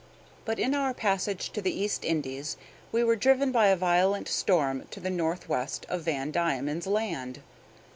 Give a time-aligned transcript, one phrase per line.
[0.45, 2.57] But in our passage to the East Indies
[2.91, 7.43] we were driven by a violent storm to the north west of Van Diemen's Land.